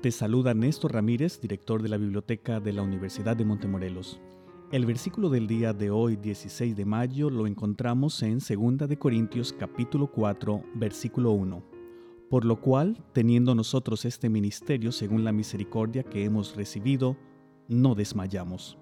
[0.00, 4.20] Te saluda Néstor Ramírez, director de la Biblioteca de la Universidad de Montemorelos.
[4.70, 9.52] El versículo del día de hoy, 16 de mayo, lo encontramos en 2 de Corintios
[9.52, 11.64] capítulo 4, versículo 1.
[12.30, 17.16] Por lo cual, teniendo nosotros este ministerio según la misericordia que hemos recibido,
[17.66, 18.78] no desmayamos.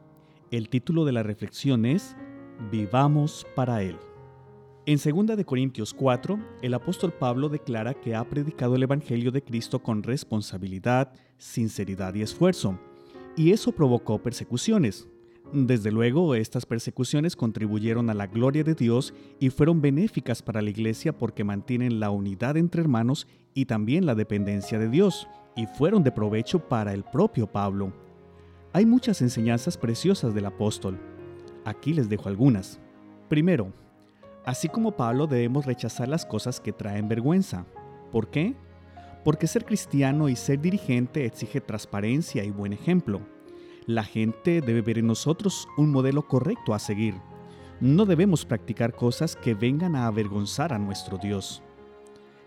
[0.51, 2.15] El título de la reflexión es
[2.71, 3.96] Vivamos para Él.
[4.89, 9.83] En 2 Corintios 4, el apóstol Pablo declara que ha predicado el Evangelio de Cristo
[9.83, 12.79] con responsabilidad, sinceridad y esfuerzo,
[13.35, 15.09] y eso provocó persecuciones.
[15.53, 20.71] Desde luego, estas persecuciones contribuyeron a la gloria de Dios y fueron benéficas para la
[20.71, 26.05] iglesia porque mantienen la unidad entre hermanos y también la dependencia de Dios, y fueron
[26.05, 27.93] de provecho para el propio Pablo.
[28.73, 30.97] Hay muchas enseñanzas preciosas del apóstol.
[31.65, 32.79] Aquí les dejo algunas.
[33.29, 33.73] Primero,
[34.47, 37.66] Así como Pablo debemos rechazar las cosas que traen vergüenza.
[38.13, 38.55] ¿Por qué?
[39.25, 43.21] Porque ser cristiano y ser dirigente exige transparencia y buen ejemplo.
[43.87, 47.15] La gente debe ver en nosotros un modelo correcto a seguir.
[47.80, 51.60] No debemos practicar cosas que vengan a avergonzar a nuestro Dios.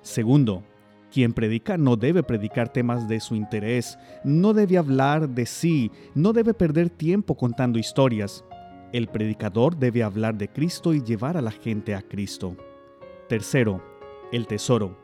[0.02, 0.64] Segundo,
[1.12, 6.32] quien predica no debe predicar temas de su interés, no debe hablar de sí, no
[6.32, 8.46] debe perder tiempo contando historias.
[8.92, 12.56] El predicador debe hablar de Cristo y llevar a la gente a Cristo.
[13.28, 13.84] Tercero,
[14.32, 14.98] el tesoro,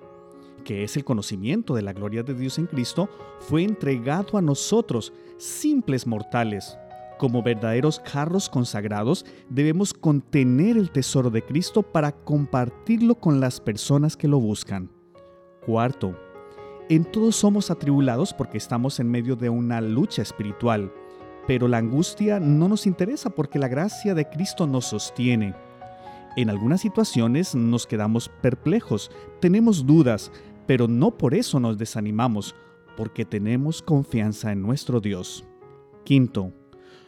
[0.64, 3.08] que es el conocimiento de la gloria de Dios en Cristo,
[3.39, 6.80] fue entregado a nosotros, simples mortales.
[7.19, 14.17] Como verdaderos carros consagrados, debemos contener el tesoro de Cristo para compartirlo con las personas
[14.17, 14.90] que lo buscan.
[15.63, 16.18] Cuarto,
[16.90, 20.91] en todos somos atribulados porque estamos en medio de una lucha espiritual
[21.47, 25.56] pero la angustia no nos interesa porque la gracia de Cristo nos sostiene.
[26.35, 30.31] En algunas situaciones nos quedamos perplejos, tenemos dudas,
[30.67, 32.56] pero no por eso nos desanimamos,
[32.97, 35.45] porque tenemos confianza en nuestro Dios.
[36.03, 36.51] Quinto,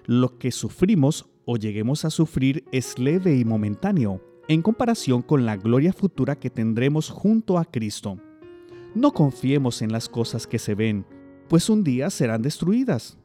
[0.06, 5.58] lo que sufrimos o lleguemos a sufrir es leve y momentáneo, en comparación con la
[5.58, 8.18] gloria futura que tendremos junto a Cristo.
[8.96, 11.06] No confiemos en las cosas que se ven,
[11.50, 13.18] pues un día serán destruidas.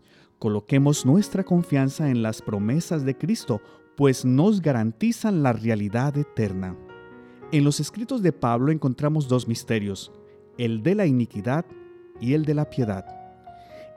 [0.42, 3.60] Coloquemos nuestra confianza en las promesas de Cristo,
[3.96, 6.76] pues nos garantizan la realidad eterna.
[7.52, 10.10] En los escritos de Pablo encontramos dos misterios,
[10.58, 11.64] el de la iniquidad
[12.20, 13.06] y el de la piedad.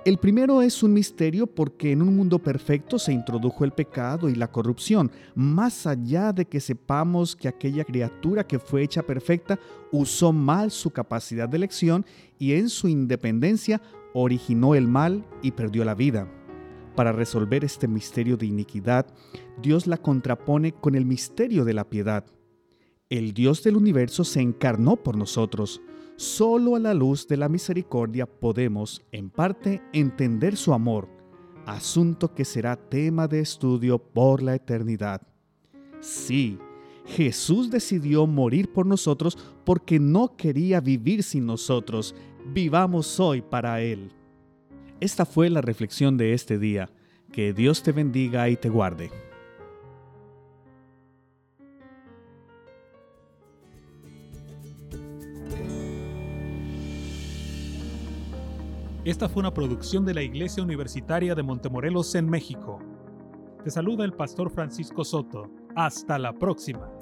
[0.05, 4.35] El primero es un misterio porque en un mundo perfecto se introdujo el pecado y
[4.35, 9.57] la corrupción, más allá de que sepamos que aquella criatura que fue hecha perfecta
[9.91, 12.05] usó mal su capacidad de elección
[12.37, 13.81] y en su independencia
[14.17, 16.31] originó el mal y perdió la vida.
[16.95, 19.05] Para resolver este misterio de iniquidad,
[19.61, 22.25] Dios la contrapone con el misterio de la piedad.
[23.09, 25.81] El Dios del universo se encarnó por nosotros.
[26.15, 31.09] Solo a la luz de la misericordia podemos, en parte, entender su amor,
[31.65, 35.21] asunto que será tema de estudio por la eternidad.
[35.99, 36.57] Sí,
[37.05, 42.15] Jesús decidió morir por nosotros porque no quería vivir sin nosotros.
[42.53, 44.11] Vivamos hoy para Él.
[44.99, 46.89] Esta fue la reflexión de este día.
[47.31, 49.11] Que Dios te bendiga y te guarde.
[59.03, 62.79] Esta fue una producción de la Iglesia Universitaria de Montemorelos en México.
[63.63, 65.51] Te saluda el pastor Francisco Soto.
[65.75, 66.94] Hasta la próxima.